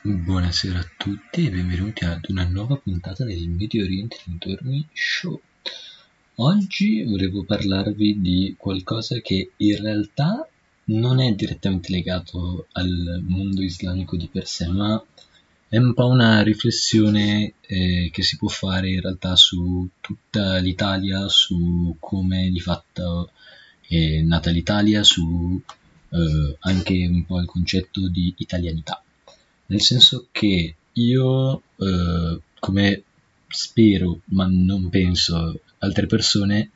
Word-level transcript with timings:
Buonasera 0.00 0.78
a 0.78 0.90
tutti 0.96 1.44
e 1.44 1.50
benvenuti 1.50 2.04
ad 2.04 2.26
una 2.28 2.44
nuova 2.44 2.76
puntata 2.76 3.24
del 3.24 3.48
Medio 3.48 3.82
Oriente 3.82 4.16
Dintorni 4.24 4.86
Show. 4.92 5.40
Oggi 6.36 7.02
volevo 7.02 7.42
parlarvi 7.42 8.20
di 8.20 8.54
qualcosa 8.56 9.18
che 9.20 9.50
in 9.56 9.82
realtà 9.82 10.48
non 10.84 11.18
è 11.18 11.34
direttamente 11.34 11.90
legato 11.90 12.68
al 12.74 13.24
mondo 13.26 13.60
islamico 13.60 14.16
di 14.16 14.28
per 14.28 14.46
sé, 14.46 14.68
ma 14.68 15.04
è 15.68 15.78
un 15.78 15.92
po' 15.94 16.06
una 16.06 16.42
riflessione 16.42 17.54
eh, 17.62 18.08
che 18.12 18.22
si 18.22 18.36
può 18.36 18.48
fare 18.48 18.90
in 18.90 19.00
realtà 19.00 19.34
su 19.34 19.88
tutta 20.00 20.58
l'Italia, 20.58 21.28
su 21.28 21.96
come 21.98 22.50
di 22.50 22.60
fatto 22.60 23.32
è 23.80 24.20
nata 24.20 24.50
l'Italia, 24.50 25.02
su 25.02 25.60
eh, 26.10 26.56
anche 26.60 26.92
un 27.04 27.26
po' 27.26 27.40
il 27.40 27.46
concetto 27.46 28.08
di 28.08 28.32
italianità 28.38 29.02
nel 29.68 29.80
senso 29.80 30.28
che 30.30 30.74
io, 30.92 31.62
eh, 31.76 32.40
come 32.58 33.02
spero, 33.48 34.20
ma 34.26 34.46
non 34.46 34.88
penso 34.88 35.60
altre 35.78 36.06
persone, 36.06 36.70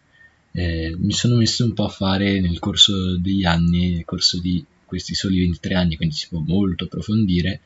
eh, 0.53 0.95
mi 0.99 1.13
sono 1.13 1.37
messo 1.37 1.65
un 1.65 1.73
po' 1.73 1.85
a 1.85 1.89
fare 1.89 2.41
nel 2.41 2.59
corso 2.59 3.17
degli 3.17 3.45
anni, 3.45 3.93
nel 3.93 4.05
corso 4.05 4.39
di 4.41 4.65
questi 4.85 5.15
soli 5.15 5.41
23 5.41 5.75
anni, 5.75 5.97
quindi 5.97 6.15
si 6.15 6.29
può 6.29 6.41
molto 6.41 6.85
approfondire, 6.85 7.61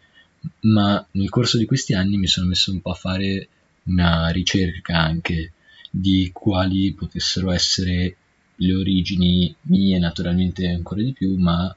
ma 0.60 1.04
nel 1.12 1.28
corso 1.28 1.58
di 1.58 1.64
questi 1.64 1.92
anni 1.92 2.18
mi 2.18 2.28
sono 2.28 2.46
messo 2.46 2.70
un 2.70 2.80
po' 2.80 2.90
a 2.90 2.94
fare 2.94 3.48
una 3.84 4.28
ricerca 4.28 4.98
anche 4.98 5.52
di 5.90 6.30
quali 6.32 6.92
potessero 6.92 7.50
essere 7.50 8.16
le 8.56 8.74
origini 8.74 9.54
mie, 9.62 9.98
naturalmente 9.98 10.68
ancora 10.68 11.02
di 11.02 11.12
più, 11.12 11.36
ma 11.36 11.74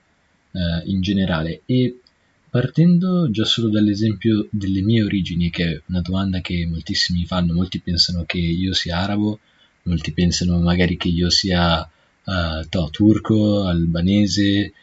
eh, 0.52 0.83
in 0.86 1.02
generale. 1.02 1.61
E 1.66 2.02
Partendo 2.50 3.30
già 3.30 3.45
solo 3.45 3.69
dall'esempio 3.69 4.47
delle 4.50 4.81
mie 4.81 5.03
origini, 5.03 5.52
che 5.52 5.64
è 5.66 5.81
una 5.88 6.02
domanda 6.02 6.42
che 6.42 6.66
moltissimi 6.66 7.25
fanno, 7.25 7.53
molti 7.53 7.80
pensano 7.80 8.23
che 8.25 8.39
io 8.39 8.73
sia 8.73 8.97
arabo, 8.97 9.39
molti 9.83 10.11
pensano 10.14 10.59
magari 10.59 10.97
che 10.97 11.09
io 11.09 11.30
sia 11.30 11.81
uh, 11.81 12.67
to, 12.67 12.89
turco, 12.92 13.65
albanese, 13.65 14.73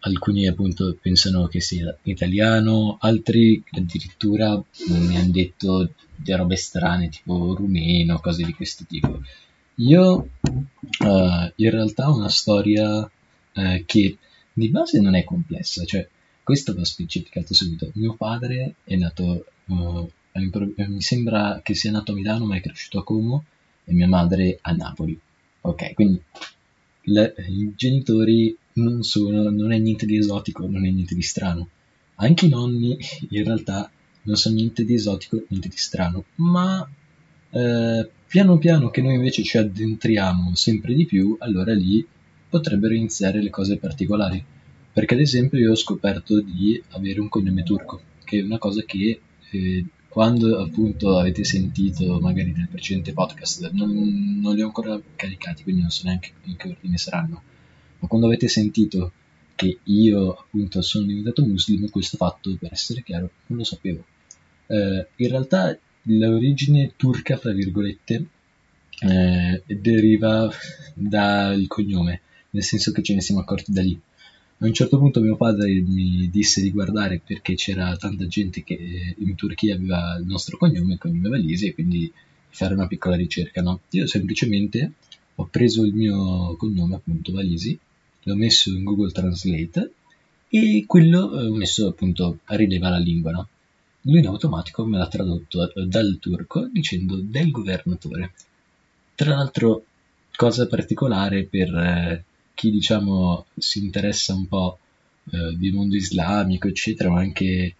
alcuni 0.00 0.46
appunto 0.46 0.96
pensano 1.00 1.48
che 1.48 1.60
sia 1.60 1.96
italiano, 2.02 2.98
altri 3.00 3.62
addirittura 3.70 4.62
mi 4.88 5.16
hanno 5.16 5.32
detto 5.32 5.92
di 6.14 6.32
robe 6.32 6.56
strane 6.56 7.08
tipo 7.08 7.54
rumeno, 7.54 8.20
cose 8.20 8.44
di 8.44 8.52
questo 8.52 8.84
tipo. 8.86 9.20
Io 9.76 10.28
uh, 10.40 11.52
in 11.54 11.70
realtà 11.70 12.10
ho 12.10 12.16
una 12.16 12.28
storia 12.28 13.00
uh, 13.00 13.82
che 13.84 14.16
di 14.52 14.68
base 14.70 15.00
non 15.00 15.14
è 15.14 15.24
complessa, 15.24 15.84
cioè 15.84 16.08
questo 16.48 16.74
va 16.74 16.82
specificato 16.82 17.52
subito. 17.52 17.90
Mio 17.96 18.14
padre 18.14 18.76
è 18.84 18.96
nato, 18.96 19.44
uh, 19.66 20.10
mi 20.32 21.02
sembra 21.02 21.60
che 21.62 21.74
sia 21.74 21.90
nato 21.90 22.12
a 22.12 22.14
Milano 22.14 22.46
ma 22.46 22.56
è 22.56 22.62
cresciuto 22.62 23.00
a 23.00 23.04
Como 23.04 23.44
e 23.84 23.92
mia 23.92 24.08
madre 24.08 24.56
a 24.62 24.72
Napoli. 24.72 25.20
Ok, 25.60 25.92
quindi 25.92 26.18
le, 27.02 27.34
i 27.50 27.74
genitori 27.76 28.56
non 28.76 29.02
sono, 29.02 29.50
non 29.50 29.72
è 29.72 29.78
niente 29.78 30.06
di 30.06 30.16
esotico, 30.16 30.66
non 30.66 30.86
è 30.86 30.90
niente 30.90 31.14
di 31.14 31.20
strano. 31.20 31.68
Anche 32.14 32.46
i 32.46 32.48
nonni 32.48 32.96
in 33.28 33.44
realtà 33.44 33.90
non 34.22 34.36
sono 34.36 34.54
niente 34.54 34.86
di 34.86 34.94
esotico, 34.94 35.44
niente 35.48 35.68
di 35.68 35.76
strano, 35.76 36.24
ma 36.36 36.88
eh, 37.50 38.10
piano 38.26 38.56
piano 38.56 38.88
che 38.88 39.02
noi 39.02 39.16
invece 39.16 39.42
ci 39.42 39.58
addentriamo 39.58 40.54
sempre 40.54 40.94
di 40.94 41.04
più, 41.04 41.36
allora 41.40 41.74
lì 41.74 42.06
potrebbero 42.48 42.94
iniziare 42.94 43.42
le 43.42 43.50
cose 43.50 43.76
particolari 43.76 44.42
perché 44.98 45.14
ad 45.14 45.20
esempio 45.20 45.60
io 45.60 45.70
ho 45.70 45.76
scoperto 45.76 46.40
di 46.40 46.82
avere 46.88 47.20
un 47.20 47.28
cognome 47.28 47.62
turco, 47.62 48.00
che 48.24 48.40
è 48.40 48.42
una 48.42 48.58
cosa 48.58 48.82
che 48.82 49.20
eh, 49.48 49.84
quando 50.08 50.58
appunto 50.58 51.16
avete 51.16 51.44
sentito 51.44 52.18
magari 52.18 52.50
nel 52.50 52.66
precedente 52.68 53.12
podcast, 53.12 53.70
non, 53.70 54.40
non, 54.42 54.56
li 54.56 54.60
ho 54.60 54.66
ancora 54.66 55.00
caricati, 55.14 55.62
quindi 55.62 55.82
non 55.82 55.90
so 55.90 56.02
neanche 56.06 56.32
in 56.46 56.56
che 56.56 56.70
ordine 56.70 56.96
saranno, 56.96 57.40
ma 58.00 58.08
quando 58.08 58.26
avete 58.26 58.48
sentito 58.48 59.12
che 59.54 59.78
io 59.84 60.32
appunto 60.32 60.82
sono 60.82 61.06
diventato 61.06 61.44
muslim, 61.44 61.88
questo 61.90 62.16
fatto, 62.16 62.56
per 62.58 62.72
essere 62.72 63.04
chiaro, 63.04 63.30
non 63.46 63.58
lo 63.58 63.64
sapevo. 63.64 64.04
Eh, 64.66 65.06
in 65.14 65.28
realtà 65.28 65.78
l'origine 66.02 66.94
turca, 66.96 67.36
fra 67.36 67.52
virgolette, 67.52 68.26
eh, 69.02 69.62
deriva 69.64 70.50
dal 70.92 71.68
cognome, 71.68 72.20
nel 72.50 72.64
senso 72.64 72.90
che 72.90 73.04
ce 73.04 73.14
ne 73.14 73.20
siamo 73.20 73.42
accorti 73.42 73.70
da 73.70 73.82
lì 73.82 74.00
a 74.60 74.66
un 74.66 74.72
certo 74.72 74.98
punto 74.98 75.20
mio 75.20 75.36
padre 75.36 75.70
mi 75.72 76.28
disse 76.30 76.60
di 76.60 76.72
guardare 76.72 77.20
perché 77.24 77.54
c'era 77.54 77.96
tanta 77.96 78.26
gente 78.26 78.64
che 78.64 79.14
in 79.16 79.34
Turchia 79.36 79.76
aveva 79.76 80.16
il 80.18 80.26
nostro 80.26 80.56
cognome, 80.56 80.94
il 80.94 80.98
cognome 80.98 81.28
Valisi, 81.28 81.68
e 81.68 81.74
quindi 81.74 82.12
fare 82.48 82.74
una 82.74 82.88
piccola 82.88 83.14
ricerca. 83.14 83.62
No? 83.62 83.80
Io 83.90 84.06
semplicemente 84.08 84.92
ho 85.36 85.46
preso 85.46 85.84
il 85.84 85.94
mio 85.94 86.56
cognome, 86.56 86.96
appunto 86.96 87.32
Valisi, 87.32 87.78
l'ho 88.24 88.34
messo 88.34 88.70
in 88.70 88.82
Google 88.82 89.12
Translate 89.12 89.92
e 90.48 90.84
quello 90.86 91.38
eh, 91.38 91.46
ho 91.46 91.54
messo 91.54 91.86
appunto 91.86 92.40
a 92.44 92.56
rileva 92.56 92.88
la 92.88 92.98
lingua. 92.98 93.30
No? 93.30 93.48
Lui 94.02 94.18
in 94.18 94.26
automatico 94.26 94.84
me 94.84 94.98
l'ha 94.98 95.06
tradotto 95.06 95.72
eh, 95.72 95.86
dal 95.86 96.18
turco 96.18 96.66
dicendo 96.66 97.16
del 97.16 97.52
governatore. 97.52 98.32
Tra 99.14 99.36
l'altro, 99.36 99.84
cosa 100.34 100.66
particolare 100.66 101.44
per 101.44 101.72
eh, 101.74 102.24
chi 102.58 102.72
diciamo 102.72 103.46
si 103.56 103.84
interessa 103.84 104.34
un 104.34 104.48
po' 104.48 104.80
eh, 105.30 105.54
di 105.56 105.70
mondo 105.70 105.94
islamico, 105.94 106.66
eccetera, 106.66 107.08
ma 107.08 107.20
anche 107.20 107.76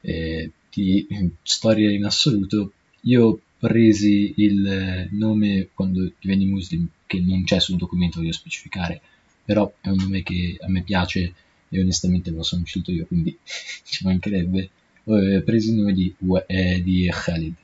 eh, 0.00 0.50
di 0.72 1.06
storia 1.42 1.90
in 1.90 2.06
assoluto, 2.06 2.72
io 3.02 3.38
presi 3.58 4.32
il 4.36 5.06
nome 5.10 5.68
quando 5.74 6.10
divenni 6.18 6.46
muslim, 6.46 6.88
che 7.06 7.20
non 7.20 7.44
c'è 7.44 7.60
sul 7.60 7.76
documento, 7.76 8.20
voglio 8.20 8.32
specificare, 8.32 9.02
però 9.44 9.70
è 9.82 9.88
un 9.88 9.98
nome 9.98 10.22
che 10.22 10.56
a 10.62 10.70
me 10.70 10.82
piace 10.82 11.34
e 11.68 11.80
onestamente 11.82 12.30
lo 12.30 12.42
sono 12.42 12.64
scelto 12.64 12.90
io, 12.90 13.04
quindi 13.04 13.36
ci 13.84 14.02
mancherebbe. 14.02 14.70
Eh, 15.04 15.42
preso 15.44 15.68
il 15.68 15.76
nome 15.76 15.92
di, 15.92 16.14
eh, 16.46 16.82
di 16.82 17.06
Khalid. 17.12 17.54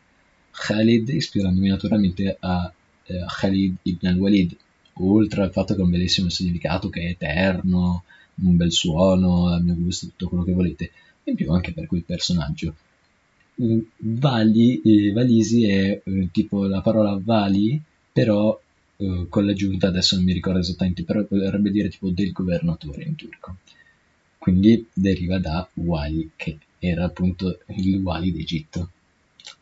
Khalid 0.50 1.08
ispirandomi 1.08 1.68
naturalmente 1.68 2.36
a 2.38 2.70
eh, 3.04 3.24
Khalid 3.26 3.76
ibn 3.84 4.06
al-Walid, 4.06 4.54
oltre 4.98 5.42
al 5.42 5.52
fatto 5.52 5.74
che 5.74 5.80
ha 5.80 5.84
un 5.84 5.90
bellissimo 5.90 6.28
significato, 6.28 6.88
che 6.88 7.00
è 7.00 7.08
eterno, 7.08 8.04
un 8.42 8.56
bel 8.56 8.72
suono, 8.72 9.48
a 9.48 9.58
mio 9.58 9.74
gusto, 9.74 10.06
tutto 10.06 10.28
quello 10.28 10.44
che 10.44 10.52
volete, 10.52 10.90
in 11.24 11.34
più 11.34 11.50
anche 11.52 11.72
per 11.72 11.86
quel 11.86 12.02
personaggio. 12.02 12.74
Vali, 13.96 14.80
eh, 14.82 15.12
Valisi 15.12 15.64
è 15.64 16.00
eh, 16.04 16.28
tipo 16.30 16.66
la 16.66 16.80
parola 16.80 17.18
Vali, 17.20 17.80
però 18.12 18.58
eh, 18.96 19.26
con 19.28 19.44
l'aggiunta, 19.44 19.88
adesso 19.88 20.14
non 20.14 20.24
mi 20.24 20.32
ricordo 20.32 20.60
esattamente, 20.60 21.02
però 21.02 21.24
potrebbe 21.24 21.70
dire 21.70 21.88
tipo 21.88 22.10
del 22.10 22.32
governatore 22.32 23.02
in 23.02 23.16
turco. 23.16 23.56
Quindi 24.38 24.86
deriva 24.92 25.38
da 25.38 25.68
Wali, 25.74 26.30
che 26.36 26.58
era 26.78 27.04
appunto 27.04 27.58
il 27.66 27.96
Wali 27.96 28.32
d'Egitto. 28.32 28.90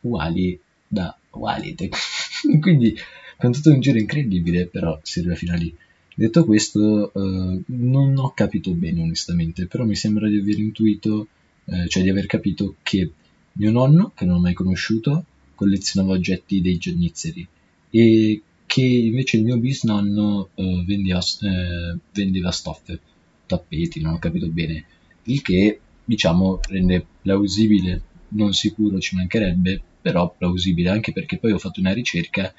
Wali 0.01 0.59
da 0.87 1.15
Walid. 1.31 1.89
Quindi 2.61 2.95
con 3.37 3.51
tutto 3.51 3.71
un 3.71 3.79
giro 3.79 3.97
incredibile, 3.97 4.67
però 4.67 4.99
si 5.03 5.19
arriva 5.19 5.35
fino 5.35 5.53
a 5.53 5.57
lì. 5.57 5.73
Detto 6.15 6.45
questo, 6.45 7.13
eh, 7.13 7.61
non 7.65 8.17
ho 8.17 8.31
capito 8.33 8.71
bene 8.73 9.01
onestamente, 9.01 9.67
però 9.67 9.85
mi 9.85 9.95
sembra 9.95 10.27
di 10.27 10.39
aver 10.39 10.57
intuito 10.59 11.27
eh, 11.67 11.87
cioè 11.87 12.03
di 12.03 12.09
aver 12.09 12.25
capito 12.25 12.75
che 12.81 13.11
mio 13.53 13.71
nonno, 13.71 14.11
che 14.15 14.25
non 14.25 14.35
ho 14.37 14.39
mai 14.39 14.53
conosciuto, 14.53 15.25
collezionava 15.55 16.13
oggetti 16.13 16.61
dei 16.61 16.77
giannizzeri 16.77 17.47
e 17.89 18.41
che 18.65 18.81
invece 18.81 19.37
il 19.37 19.43
mio 19.43 19.57
bisnonno 19.57 20.49
eh, 20.55 20.83
vendeva, 20.85 21.19
eh, 21.19 21.97
vendeva 22.13 22.51
stoffe, 22.51 22.99
tappeti, 23.45 24.01
non 24.01 24.13
ho 24.13 24.19
capito 24.19 24.47
bene, 24.47 24.85
il 25.23 25.41
che 25.41 25.79
diciamo 26.05 26.59
rende 26.69 27.05
plausibile, 27.21 28.01
non 28.29 28.53
sicuro 28.53 28.99
ci 28.99 29.15
mancherebbe, 29.15 29.81
però 30.01 30.33
plausibile 30.37 30.89
anche 30.89 31.11
perché 31.11 31.37
poi 31.37 31.51
ho 31.51 31.57
fatto 31.57 31.79
una 31.79 31.93
ricerca 31.93 32.53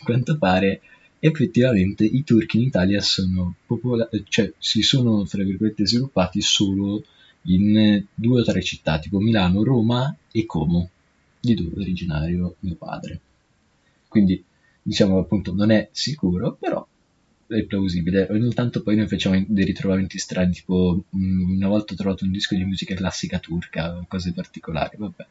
a 0.00 0.04
quanto 0.04 0.38
pare 0.38 0.80
effettivamente 1.18 2.04
i 2.04 2.22
turchi 2.22 2.58
in 2.58 2.64
Italia 2.64 3.00
sono 3.00 3.54
popola- 3.66 4.08
cioè 4.28 4.52
si 4.58 4.82
sono 4.82 5.24
fra 5.24 5.42
virgolette 5.42 5.86
sviluppati 5.86 6.40
solo 6.42 7.02
in 7.46 8.04
due 8.14 8.40
o 8.40 8.44
tre 8.44 8.62
città 8.62 8.98
tipo 8.98 9.18
Milano, 9.18 9.62
Roma 9.62 10.14
e 10.30 10.44
Como 10.46 10.90
di 11.40 11.54
dove 11.54 11.76
è 11.76 11.78
originario 11.80 12.56
mio 12.60 12.74
padre. 12.74 13.20
Quindi 14.08 14.42
diciamo 14.82 15.18
appunto 15.18 15.54
non 15.54 15.70
è 15.70 15.88
sicuro 15.92 16.56
però 16.58 16.86
è 17.46 17.62
plausibile. 17.62 18.26
Ogni 18.30 18.52
tanto 18.52 18.82
poi 18.82 18.96
noi 18.96 19.08
facciamo 19.08 19.42
dei 19.46 19.64
ritrovamenti 19.64 20.18
strani 20.18 20.52
tipo 20.52 21.04
mm, 21.16 21.56
una 21.56 21.68
volta 21.68 21.94
ho 21.94 21.96
trovato 21.96 22.24
un 22.24 22.32
disco 22.32 22.54
di 22.54 22.64
musica 22.64 22.94
classica 22.94 23.38
turca 23.38 24.04
cose 24.08 24.32
particolari 24.32 24.96
vabbè 24.98 25.26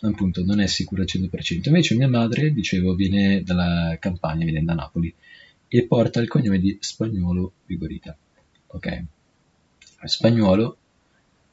appunto 0.00 0.44
non 0.44 0.60
è 0.60 0.66
sicuro 0.66 1.02
al 1.02 1.08
100%. 1.10 1.60
Invece 1.64 1.96
mia 1.96 2.08
madre, 2.08 2.52
dicevo, 2.52 2.94
viene 2.94 3.42
dalla 3.42 3.96
campagna, 3.98 4.44
viene 4.44 4.64
da 4.64 4.74
Napoli 4.74 5.12
e 5.68 5.86
porta 5.86 6.20
il 6.20 6.28
cognome 6.28 6.58
di 6.58 6.76
Spagnolo 6.80 7.52
Vigorita. 7.66 8.16
Ok? 8.68 9.04
Spagnolo 10.04 10.76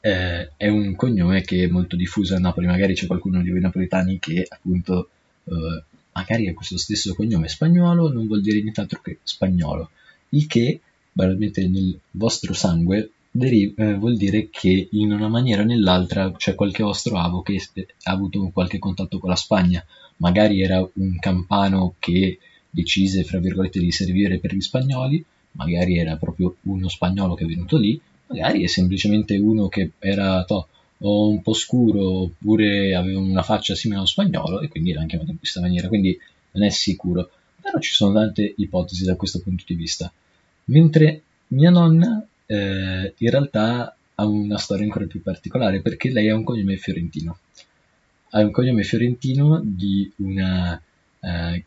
eh, 0.00 0.52
è 0.56 0.68
un 0.68 0.94
cognome 0.94 1.42
che 1.42 1.64
è 1.64 1.66
molto 1.66 1.96
diffuso 1.96 2.34
a 2.34 2.38
Napoli, 2.38 2.66
magari 2.66 2.94
c'è 2.94 3.06
qualcuno 3.06 3.42
di 3.42 3.50
voi 3.50 3.60
napoletani 3.60 4.18
che 4.18 4.46
appunto 4.48 5.10
eh, 5.44 5.82
magari 6.12 6.48
ha 6.48 6.54
questo 6.54 6.78
stesso 6.78 7.14
cognome 7.14 7.48
spagnolo, 7.48 8.12
non 8.12 8.26
vuol 8.26 8.40
dire 8.40 8.60
nient'altro 8.62 9.00
che 9.00 9.18
spagnolo, 9.22 9.90
il 10.30 10.46
che 10.46 10.80
banalmente 11.12 11.66
nel 11.66 11.98
vostro 12.12 12.52
sangue 12.52 13.10
deri- 13.36 13.74
eh, 13.76 13.94
vuol 13.94 14.16
dire 14.16 14.48
che 14.50 14.88
in 14.90 15.12
una 15.12 15.28
maniera 15.28 15.62
o 15.62 15.64
nell'altra 15.64 16.32
c'è 16.32 16.54
qualche 16.54 16.82
vostro 16.82 17.18
avo 17.18 17.42
che 17.42 17.60
ha 18.02 18.10
avuto 18.10 18.50
qualche 18.52 18.78
contatto 18.78 19.18
con 19.18 19.30
la 19.30 19.36
Spagna. 19.36 19.84
Magari 20.18 20.62
era 20.62 20.86
un 20.94 21.18
campano 21.18 21.94
che 21.98 22.38
decise, 22.70 23.24
fra 23.24 23.38
virgolette, 23.38 23.80
di 23.80 23.90
servire 23.90 24.38
per 24.38 24.54
gli 24.54 24.60
spagnoli, 24.60 25.24
magari 25.52 25.98
era 25.98 26.16
proprio 26.16 26.56
uno 26.62 26.88
spagnolo 26.88 27.34
che 27.34 27.44
è 27.44 27.46
venuto 27.46 27.76
lì, 27.76 27.98
magari 28.26 28.62
è 28.62 28.66
semplicemente 28.66 29.36
uno 29.36 29.68
che 29.68 29.92
era 29.98 30.44
to, 30.44 30.68
o 30.98 31.28
un 31.28 31.42
po' 31.42 31.52
scuro 31.52 32.22
oppure 32.22 32.94
aveva 32.94 33.20
una 33.20 33.42
faccia 33.42 33.74
simile 33.74 33.98
a 33.98 34.02
uno 34.02 34.10
spagnolo 34.10 34.60
e 34.60 34.68
quindi 34.68 34.92
l'hanno 34.92 35.06
chiamato 35.06 35.30
in 35.30 35.38
questa 35.38 35.60
maniera, 35.60 35.88
quindi 35.88 36.18
non 36.52 36.64
è 36.64 36.70
sicuro. 36.70 37.30
Però 37.60 37.78
ci 37.78 37.92
sono 37.92 38.14
tante 38.14 38.54
ipotesi 38.56 39.04
da 39.04 39.16
questo 39.16 39.40
punto 39.40 39.64
di 39.66 39.74
vista. 39.74 40.10
Mentre 40.64 41.22
mia 41.48 41.70
nonna 41.70 42.26
eh, 42.46 43.14
in 43.16 43.30
realtà 43.30 43.96
ha 44.14 44.24
una 44.24 44.58
storia 44.58 44.84
ancora 44.84 45.06
più 45.06 45.22
particolare 45.22 45.80
perché 45.80 46.10
lei 46.10 46.28
ha 46.28 46.34
un 46.34 46.44
cognome 46.44 46.76
fiorentino. 46.76 47.38
Ha 48.30 48.40
un 48.40 48.50
cognome 48.50 48.82
fiorentino 48.82 49.60
di 49.62 50.10
una... 50.16 50.80
Eh, 51.20 51.64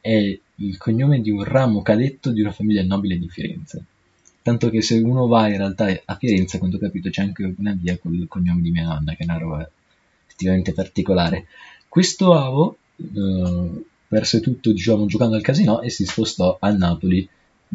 è 0.00 0.38
il 0.56 0.76
cognome 0.76 1.20
di 1.20 1.30
un 1.30 1.42
ramo 1.42 1.82
cadetto 1.82 2.30
di 2.30 2.40
una 2.40 2.52
famiglia 2.52 2.84
nobile 2.84 3.18
di 3.18 3.28
Firenze. 3.28 3.84
Tanto 4.42 4.70
che 4.70 4.82
se 4.82 4.98
uno 4.98 5.26
va 5.26 5.48
in 5.48 5.56
realtà 5.56 5.86
a 6.04 6.16
Firenze, 6.16 6.58
quando 6.58 6.76
ho 6.76 6.80
capito, 6.80 7.08
c'è 7.10 7.22
anche 7.22 7.54
una 7.56 7.72
via 7.72 7.96
con 7.96 8.14
il 8.14 8.28
cognome 8.28 8.60
di 8.60 8.70
mia 8.70 8.84
nonna, 8.84 9.14
che 9.14 9.22
è 9.22 9.24
una 9.24 9.38
roba 9.38 9.68
effettivamente 10.26 10.72
particolare. 10.72 11.46
Questo 11.88 12.34
avo 12.34 12.76
eh, 12.96 13.84
perse 14.06 14.40
tutto, 14.40 14.70
diciamo, 14.70 15.06
giocando 15.06 15.34
al 15.34 15.42
casino 15.42 15.80
e 15.80 15.90
si 15.90 16.04
spostò 16.04 16.58
a 16.60 16.70
Napoli 16.70 17.26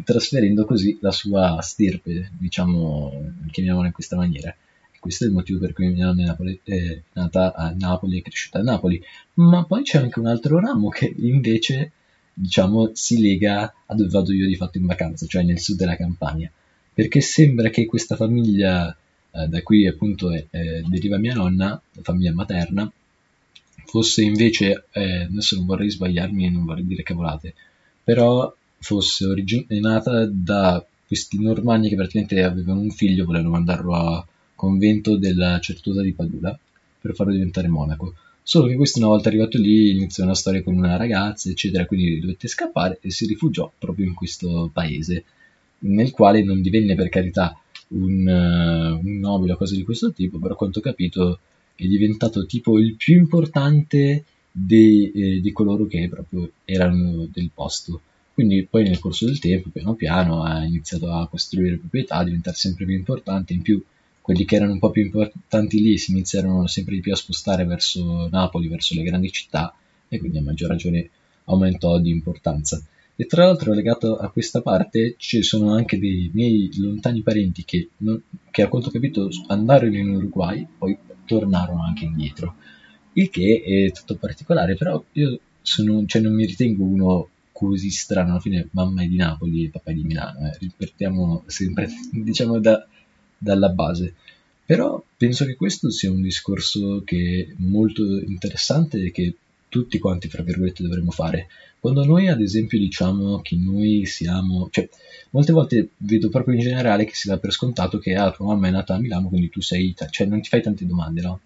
trasferendo 0.04 0.64
così 0.64 0.98
la 1.00 1.12
sua 1.12 1.60
stirpe, 1.60 2.30
diciamo, 2.38 3.32
chiamiamola 3.50 3.86
in 3.86 3.92
questa 3.92 4.16
maniera. 4.16 4.54
questo 4.98 5.24
è 5.24 5.28
il 5.28 5.32
motivo 5.32 5.58
per 5.58 5.72
cui 5.72 5.88
mia 5.88 6.06
nonna 6.06 6.22
è, 6.22 6.26
Napoli, 6.26 6.60
è 6.62 7.00
nata 7.14 7.54
a 7.54 7.74
Napoli 7.76 8.18
e 8.18 8.22
cresciuta 8.22 8.58
a 8.58 8.62
Napoli. 8.62 9.02
Ma 9.34 9.64
poi 9.64 9.82
c'è 9.82 9.98
anche 9.98 10.18
un 10.18 10.26
altro 10.26 10.60
ramo 10.60 10.88
che 10.88 11.14
invece, 11.18 11.92
diciamo, 12.34 12.90
si 12.92 13.20
lega 13.20 13.72
a 13.86 13.94
dove 13.94 14.10
vado 14.10 14.32
io 14.32 14.46
di 14.46 14.56
fatto 14.56 14.78
in 14.78 14.86
vacanza, 14.86 15.26
cioè 15.26 15.42
nel 15.42 15.58
sud 15.58 15.76
della 15.76 15.96
Campania. 15.96 16.50
Perché 16.92 17.20
sembra 17.20 17.70
che 17.70 17.86
questa 17.86 18.16
famiglia, 18.16 18.94
eh, 19.30 19.46
da 19.46 19.62
cui 19.62 19.86
appunto 19.86 20.30
è, 20.30 20.44
è, 20.50 20.80
deriva 20.82 21.18
mia 21.18 21.34
nonna, 21.34 21.80
la 21.92 22.02
famiglia 22.02 22.32
materna, 22.32 22.90
fosse 23.86 24.22
invece, 24.22 24.84
eh, 24.92 25.22
adesso 25.22 25.56
non 25.56 25.66
vorrei 25.66 25.90
sbagliarmi 25.90 26.46
e 26.46 26.50
non 26.50 26.64
vorrei 26.64 26.86
dire 26.86 27.02
cavolate, 27.02 27.54
però 28.04 28.54
fosse 28.80 29.26
originata 29.26 30.26
da 30.26 30.84
questi 31.06 31.40
normanni 31.40 31.88
che 31.88 31.96
praticamente 31.96 32.42
avevano 32.42 32.80
un 32.80 32.90
figlio, 32.90 33.24
volevano 33.24 33.50
mandarlo 33.50 33.94
a 33.94 34.26
convento 34.54 35.16
della 35.16 35.58
Certosa 35.60 36.02
di 36.02 36.12
Padula 36.12 36.58
per 37.00 37.14
farlo 37.14 37.32
diventare 37.32 37.68
monaco. 37.68 38.14
Solo 38.42 38.66
che 38.66 38.76
questo 38.76 38.98
una 38.98 39.08
volta 39.08 39.28
arrivato 39.28 39.58
lì 39.58 39.90
iniziò 39.90 40.24
una 40.24 40.34
storia 40.34 40.62
con 40.62 40.74
una 40.74 40.96
ragazza, 40.96 41.50
eccetera, 41.50 41.86
quindi 41.86 42.20
dovette 42.20 42.48
scappare 42.48 42.98
e 43.00 43.10
si 43.10 43.26
rifugiò 43.26 43.70
proprio 43.78 44.06
in 44.06 44.14
questo 44.14 44.70
paese, 44.72 45.24
nel 45.80 46.10
quale 46.10 46.42
non 46.42 46.62
divenne 46.62 46.94
per 46.94 47.08
carità 47.10 47.56
un, 47.88 48.26
uh, 48.26 49.06
un 49.06 49.18
nobile 49.18 49.52
o 49.52 49.56
cose 49.56 49.76
di 49.76 49.82
questo 49.82 50.12
tipo, 50.12 50.38
però 50.38 50.54
a 50.54 50.56
quanto 50.56 50.78
ho 50.78 50.82
capito 50.82 51.38
è 51.74 51.86
diventato 51.86 52.44
tipo 52.46 52.78
il 52.78 52.94
più 52.94 53.16
importante 53.16 54.24
dei, 54.50 55.10
eh, 55.12 55.40
di 55.40 55.52
coloro 55.52 55.86
che 55.86 56.08
proprio 56.08 56.50
erano 56.64 57.28
del 57.30 57.50
posto. 57.54 58.00
Quindi 58.40 58.64
poi 58.64 58.84
nel 58.84 58.98
corso 58.98 59.26
del 59.26 59.38
tempo, 59.38 59.68
piano 59.68 59.92
piano, 59.92 60.42
ha 60.44 60.64
iniziato 60.64 61.12
a 61.12 61.28
costruire 61.28 61.76
proprietà, 61.76 62.14
a 62.14 62.24
diventare 62.24 62.56
sempre 62.56 62.86
più 62.86 62.96
importante. 62.96 63.52
In 63.52 63.60
più, 63.60 63.84
quelli 64.22 64.46
che 64.46 64.56
erano 64.56 64.72
un 64.72 64.78
po' 64.78 64.90
più 64.90 65.02
importanti 65.02 65.78
lì 65.82 65.98
si 65.98 66.12
iniziarono 66.12 66.66
sempre 66.66 66.94
di 66.94 67.02
più 67.02 67.12
a 67.12 67.16
spostare 67.16 67.66
verso 67.66 68.28
Napoli, 68.30 68.68
verso 68.68 68.94
le 68.94 69.02
grandi 69.02 69.30
città, 69.30 69.74
e 70.08 70.18
quindi 70.18 70.38
a 70.38 70.42
maggior 70.42 70.70
ragione 70.70 71.10
aumentò 71.44 71.98
di 71.98 72.08
importanza. 72.08 72.82
E 73.14 73.26
tra 73.26 73.44
l'altro, 73.44 73.74
legato 73.74 74.16
a 74.16 74.30
questa 74.30 74.62
parte, 74.62 75.16
ci 75.18 75.42
sono 75.42 75.74
anche 75.74 75.98
dei 75.98 76.30
miei 76.32 76.70
lontani 76.78 77.20
parenti 77.20 77.62
che, 77.66 77.90
non, 77.98 78.22
che 78.50 78.62
a 78.62 78.68
quanto 78.68 78.88
ho 78.88 78.90
capito 78.90 79.28
andarono 79.48 79.98
in 79.98 80.14
Uruguay, 80.14 80.66
poi 80.78 80.96
tornarono 81.26 81.84
anche 81.84 82.06
indietro. 82.06 82.54
Il 83.12 83.28
che 83.28 83.62
è 83.62 83.92
tutto 83.92 84.16
particolare, 84.16 84.76
però 84.76 85.04
io 85.12 85.38
sono, 85.60 86.06
cioè 86.06 86.22
non 86.22 86.32
mi 86.32 86.46
ritengo 86.46 86.84
uno 86.84 87.28
così 87.68 87.90
strano. 87.90 88.30
Alla 88.30 88.40
fine 88.40 88.68
mamma 88.72 89.02
è 89.02 89.06
di 89.06 89.16
Napoli 89.16 89.64
e 89.64 89.68
papà 89.68 89.90
è 89.90 89.94
di 89.94 90.04
Milano, 90.04 90.46
eh. 90.46 90.56
ripartiamo 90.58 91.44
sempre 91.46 91.88
diciamo 92.10 92.58
da, 92.58 92.86
dalla 93.36 93.68
base. 93.68 94.14
Però 94.64 95.02
penso 95.16 95.44
che 95.44 95.56
questo 95.56 95.90
sia 95.90 96.10
un 96.10 96.22
discorso 96.22 97.02
che 97.04 97.48
è 97.50 97.54
molto 97.56 98.04
interessante 98.20 99.02
e 99.02 99.10
che 99.10 99.34
tutti 99.68 99.98
quanti, 99.98 100.28
fra 100.28 100.42
virgolette, 100.42 100.82
dovremmo 100.82 101.10
fare. 101.10 101.48
Quando 101.80 102.04
noi, 102.04 102.28
ad 102.28 102.40
esempio, 102.40 102.78
diciamo 102.78 103.40
che 103.40 103.56
noi 103.56 104.04
siamo, 104.04 104.68
cioè, 104.70 104.88
molte 105.30 105.52
volte 105.52 105.88
vedo 105.96 106.28
proprio 106.28 106.54
in 106.54 106.60
generale 106.60 107.04
che 107.04 107.14
si 107.14 107.28
dà 107.28 107.38
per 107.38 107.52
scontato 107.52 107.98
che 107.98 108.14
ah, 108.14 108.30
tua 108.30 108.46
mamma 108.46 108.68
è 108.68 108.70
nata 108.70 108.94
a 108.94 108.98
Milano, 108.98 109.28
quindi 109.28 109.48
tu 109.48 109.60
sei, 109.60 109.88
ita- 109.88 110.08
cioè, 110.08 110.26
non 110.26 110.40
ti 110.40 110.48
fai 110.48 110.62
tante 110.62 110.86
domande, 110.86 111.20
no? 111.20 111.40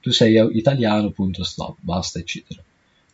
Tu 0.00 0.10
sei 0.10 0.56
italiano, 0.56 1.10
punto, 1.10 1.42
stop, 1.42 1.78
basta, 1.80 2.18
eccetera. 2.18 2.62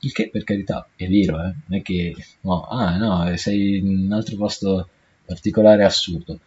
Il 0.01 0.13
che 0.13 0.29
per 0.31 0.45
carità 0.45 0.89
è 0.95 1.09
vero, 1.09 1.39
eh? 1.39 1.55
non 1.67 1.79
è 1.79 1.83
che 1.83 2.15
no, 2.43 2.63
ah 2.65 2.97
no, 2.97 3.37
sei 3.37 3.79
in 3.79 4.05
un 4.05 4.13
altro 4.13 4.37
posto 4.37 4.89
particolare 5.25 5.85
assurdo. 5.85 6.39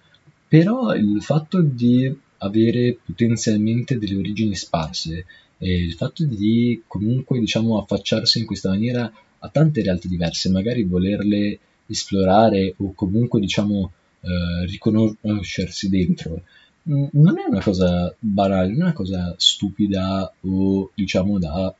Però 0.47 0.93
il 0.95 1.21
fatto 1.21 1.61
di 1.61 2.13
avere 2.37 2.97
potenzialmente 3.03 3.97
delle 3.97 4.15
origini 4.15 4.55
sparse 4.55 5.25
e 5.57 5.83
il 5.83 5.93
fatto 5.93 6.23
di 6.25 6.81
comunque 6.87 7.39
diciamo 7.39 7.79
affacciarsi 7.79 8.39
in 8.39 8.45
questa 8.45 8.69
maniera 8.69 9.11
a 9.39 9.49
tante 9.49 9.81
realtà 9.81 10.07
diverse, 10.07 10.49
magari 10.49 10.83
volerle 10.83 11.59
esplorare 11.85 12.75
o 12.77 12.93
comunque 12.93 13.39
diciamo 13.39 13.91
eh, 14.21 14.65
riconoscersi 14.65 15.89
dentro, 15.89 16.43
non 16.83 17.37
è 17.37 17.47
una 17.47 17.61
cosa 17.61 18.13
banale, 18.17 18.69
non 18.69 18.79
è 18.79 18.83
una 18.83 18.93
cosa 18.93 19.33
stupida 19.37 20.33
o 20.41 20.91
diciamo 20.93 21.37
da 21.37 21.73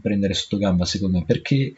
prendere 0.00 0.34
sotto 0.34 0.58
gamba, 0.58 0.84
secondo 0.84 1.18
me, 1.18 1.24
perché 1.24 1.74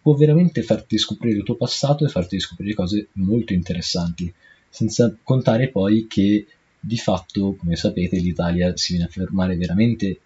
può 0.00 0.14
veramente 0.14 0.62
farti 0.62 0.98
scoprire 0.98 1.38
il 1.38 1.44
tuo 1.44 1.56
passato 1.56 2.04
e 2.04 2.08
farti 2.08 2.38
scoprire 2.38 2.74
cose 2.74 3.08
molto 3.12 3.52
interessanti, 3.52 4.32
senza 4.68 5.14
contare 5.22 5.68
poi 5.68 6.06
che 6.06 6.46
di 6.78 6.98
fatto, 6.98 7.54
come 7.54 7.76
sapete, 7.76 8.18
l'Italia 8.18 8.76
si 8.76 8.92
viene 8.92 9.08
a 9.08 9.10
fermare 9.10 9.56
veramente 9.56 10.18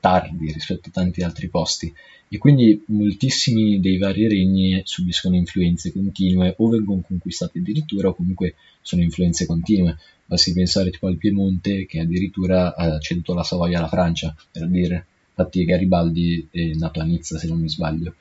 tardi 0.00 0.50
rispetto 0.50 0.88
a 0.88 0.92
tanti 0.92 1.22
altri 1.22 1.48
posti 1.48 1.92
e 2.32 2.38
quindi 2.38 2.82
moltissimi 2.86 3.80
dei 3.80 3.98
vari 3.98 4.26
regni 4.26 4.80
subiscono 4.84 5.36
influenze 5.36 5.92
continue 5.92 6.54
o 6.56 6.68
vengono 6.68 7.02
conquistati 7.06 7.58
addirittura 7.58 8.08
o 8.08 8.14
comunque 8.14 8.54
sono 8.80 9.02
influenze 9.02 9.46
continue. 9.46 9.96
Basti 10.24 10.52
pensare 10.52 10.90
tipo 10.90 11.06
al 11.08 11.16
Piemonte 11.16 11.86
che 11.86 12.00
addirittura 12.00 12.74
ha 12.74 12.98
ceduto 12.98 13.34
la 13.34 13.42
Savoia 13.42 13.78
alla 13.78 13.88
Francia, 13.88 14.34
per 14.50 14.68
dire. 14.68 15.06
Infatti 15.34 15.64
Garibaldi 15.64 16.46
è 16.50 16.72
nato 16.74 17.00
a 17.00 17.04
Nizza 17.04 17.38
se 17.38 17.46
non 17.46 17.60
mi 17.60 17.68
sbaglio. 17.68 18.14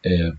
Eh, 0.00 0.34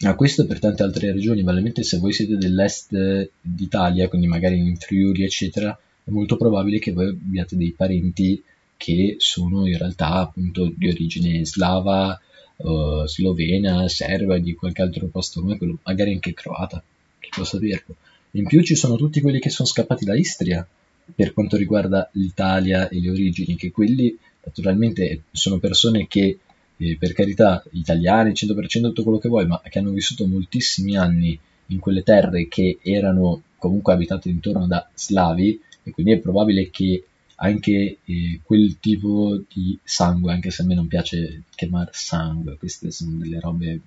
ma 0.00 0.14
questo 0.14 0.46
per 0.46 0.58
tante 0.58 0.82
altre 0.82 1.12
regioni, 1.12 1.42
banalmente 1.42 1.82
se 1.82 1.98
voi 1.98 2.12
siete 2.12 2.36
dell'est 2.36 3.30
d'Italia, 3.40 4.08
quindi 4.08 4.26
magari 4.26 4.58
in 4.58 4.76
Friuli 4.76 5.24
eccetera, 5.24 5.76
è 6.04 6.10
molto 6.10 6.36
probabile 6.36 6.78
che 6.78 6.92
voi 6.92 7.08
abbiate 7.08 7.56
dei 7.56 7.72
parenti 7.72 8.42
che 8.76 9.16
sono 9.18 9.66
in 9.66 9.78
realtà 9.78 10.10
appunto 10.10 10.70
di 10.74 10.88
origine 10.88 11.46
slava, 11.46 12.20
uh, 12.56 13.06
slovena, 13.06 13.88
serba, 13.88 14.38
di 14.38 14.54
qualche 14.54 14.82
altro 14.82 15.06
posto 15.06 15.40
come 15.40 15.56
quello, 15.56 15.78
magari 15.84 16.12
anche 16.12 16.34
croata, 16.34 16.82
chi 17.18 17.30
possa 17.34 17.58
dirlo. 17.58 17.96
In 18.32 18.46
più 18.46 18.62
ci 18.62 18.74
sono 18.74 18.96
tutti 18.96 19.20
quelli 19.20 19.38
che 19.38 19.48
sono 19.48 19.68
scappati 19.68 20.04
da 20.04 20.16
Istria 20.16 20.66
per 21.14 21.32
quanto 21.32 21.56
riguarda 21.56 22.10
l'Italia 22.14 22.88
e 22.88 23.00
le 23.00 23.10
origini, 23.10 23.56
che 23.56 23.70
quelli 23.70 24.18
naturalmente 24.44 25.24
sono 25.32 25.58
persone 25.58 26.06
che, 26.06 26.38
eh, 26.76 26.96
per 26.98 27.12
carità, 27.12 27.62
italiani, 27.72 28.32
100% 28.32 28.88
tutto 28.88 29.02
quello 29.02 29.18
che 29.18 29.28
vuoi, 29.28 29.46
ma 29.46 29.60
che 29.62 29.78
hanno 29.78 29.90
vissuto 29.90 30.26
moltissimi 30.26 30.96
anni 30.96 31.38
in 31.68 31.78
quelle 31.78 32.02
terre 32.02 32.48
che 32.48 32.78
erano 32.82 33.42
comunque 33.58 33.92
abitate 33.92 34.28
intorno 34.28 34.66
da 34.66 34.88
slavi, 34.94 35.60
e 35.82 35.90
quindi 35.90 36.12
è 36.12 36.18
probabile 36.18 36.70
che 36.70 37.04
anche 37.36 37.98
eh, 38.04 38.40
quel 38.42 38.78
tipo 38.78 39.40
di 39.52 39.78
sangue, 39.82 40.32
anche 40.32 40.50
se 40.50 40.62
a 40.62 40.64
me 40.66 40.74
non 40.74 40.86
piace 40.86 41.42
chiamare 41.54 41.90
sangue, 41.92 42.56
queste 42.56 42.90
sono 42.90 43.16
delle 43.16 43.40
robe 43.40 43.80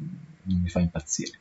non 0.43 0.61
mi 0.61 0.69
fa 0.69 0.79
impazzire. 0.79 1.39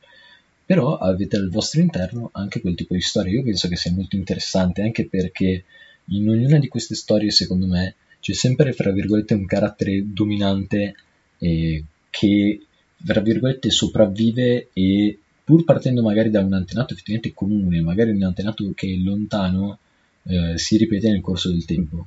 Però 0.65 0.99
avete 0.99 1.37
al 1.37 1.49
vostro 1.49 1.81
interno 1.81 2.31
anche 2.33 2.61
quel 2.61 2.75
tipo 2.75 2.95
di 2.95 3.01
storia. 3.01 3.33
Io 3.33 3.43
penso 3.43 3.69
che 3.69 3.77
sia 3.77 3.93
molto 3.93 4.17
interessante 4.17 4.83
anche 4.83 5.07
perché 5.07 5.65
in 6.07 6.29
ognuna 6.29 6.59
di 6.59 6.69
queste 6.69 6.95
storie, 6.95 7.31
secondo 7.31 7.67
me, 7.67 7.95
c'è 8.27 8.33
sempre, 8.33 8.73
fra 8.73 8.91
virgolette, 8.91 9.35
un 9.35 9.47
carattere 9.47 10.03
dominante 10.05 10.97
eh, 11.39 11.85
che, 12.11 12.61
fra 12.97 13.21
virgolette, 13.21 13.71
sopravvive 13.71 14.71
e 14.73 15.17
pur 15.45 15.63
partendo 15.63 16.03
magari 16.03 16.31
da 16.31 16.41
un 16.41 16.53
antenato 16.53 16.93
effettivamente 16.93 17.33
comune, 17.33 17.81
magari 17.83 18.11
un 18.11 18.25
antenato 18.25 18.73
che 18.75 18.93
è 18.93 18.97
lontano, 18.97 19.79
eh, 20.25 20.59
si 20.59 20.77
ripete 20.77 21.09
nel 21.09 21.21
corso 21.21 21.51
del 21.51 21.65
tempo. 21.65 22.05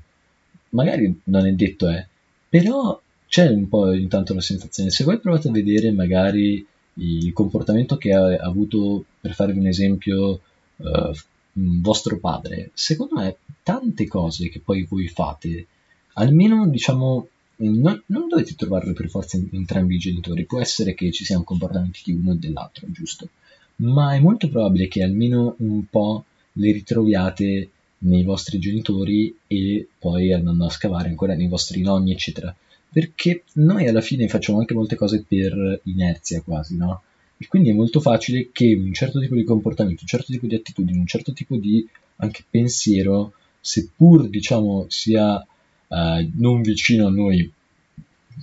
Magari 0.72 1.22
non 1.24 1.48
è 1.48 1.54
detto, 1.54 1.88
eh, 1.88 2.06
però 2.50 3.00
c'è 3.26 3.48
un 3.48 3.70
po' 3.70 3.94
intanto 3.94 4.34
la 4.34 4.42
sensazione. 4.42 4.90
Se 4.90 5.06
voi 5.06 5.20
provate 5.20 5.48
a 5.48 5.54
vedere 5.54 5.90
magari 5.92 6.66
il 6.96 7.32
comportamento 7.32 7.96
che 7.96 8.12
ha 8.12 8.26
avuto, 8.42 9.06
per 9.22 9.34
farvi 9.34 9.58
un 9.58 9.68
esempio, 9.68 10.42
uh, 10.76 11.12
vostro 11.54 12.20
padre, 12.20 12.72
secondo 12.74 13.22
me 13.22 13.38
tante 13.64 14.06
cose 14.06 14.50
che 14.50 14.60
poi 14.60 14.84
voi 14.84 15.08
fate, 15.08 15.66
almeno 16.14 16.68
diciamo, 16.68 17.28
non, 17.58 18.02
non 18.08 18.28
dovete 18.28 18.56
trovarle 18.56 18.94
per 18.94 19.10
forza 19.10 19.38
in, 19.38 19.48
entrambi 19.52 19.96
i 19.96 20.00
genitori, 20.00 20.46
può 20.46 20.60
essere 20.60 20.94
che 20.94 21.12
ci 21.12 21.26
sia 21.26 21.38
un 21.38 21.44
comportamento 21.44 22.00
di 22.04 22.14
uno 22.14 22.34
e 22.34 22.36
dell'altro, 22.36 22.88
giusto? 22.92 23.30
Ma 23.78 24.14
è 24.14 24.20
molto 24.20 24.50
probabile 24.50 24.88
che 24.88 25.04
almeno 25.04 25.56
un 25.60 25.86
po' 25.90 26.26
le 26.54 26.72
ritroviate 26.72 27.70
nei 28.00 28.24
vostri 28.24 28.60
genitori 28.60 29.36
e 29.48 29.88
poi 29.98 30.34
andando 30.34 30.66
a 30.66 30.70
scavare 30.70 31.10
ancora 31.10 31.34
nei 31.34 31.48
vostri 31.48 31.82
nonni, 31.82 32.12
eccetera. 32.12 32.54
Perché 32.92 33.44
noi 33.54 33.88
alla 33.88 34.02
fine 34.02 34.28
facciamo 34.28 34.60
anche 34.60 34.74
molte 34.74 34.96
cose 34.96 35.24
per 35.28 35.82
inerzia 35.84 36.42
quasi, 36.42 36.76
no? 36.76 37.04
E 37.38 37.48
quindi 37.48 37.70
è 37.70 37.74
molto 37.74 38.00
facile 38.02 38.50
che 38.52 38.74
un 38.74 38.94
certo 38.94 39.20
tipo 39.20 39.36
di 39.36 39.44
comportamento, 39.44 40.02
un 40.02 40.08
certo 40.08 40.32
tipo 40.32 40.46
di 40.46 40.56
attitudine, 40.56 40.98
un 40.98 41.08
certo 41.08 41.32
tipo 41.32 41.56
di 41.56 41.88
anche 42.18 42.44
pensiero, 42.50 43.34
seppur 43.62 44.28
diciamo 44.28 44.86
sia 44.90 45.46
eh, 45.90 46.30
non 46.36 46.62
vicino 46.62 47.08
a 47.08 47.12
noi 47.12 47.52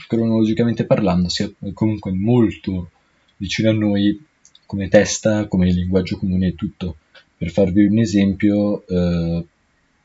cronologicamente 0.07 0.85
parlando, 0.85 1.29
sia 1.29 1.51
comunque 1.73 2.13
molto 2.13 2.91
vicino 3.37 3.71
a 3.71 3.75
noi 3.75 4.23
come 4.67 4.89
testa, 4.89 5.47
come 5.47 5.71
linguaggio 5.73 6.19
comune 6.19 6.49
e 6.49 6.55
tutto. 6.55 6.97
Per 7.37 7.51
farvi 7.51 7.85
un 7.85 7.99
esempio, 7.99 8.87
eh, 8.87 9.45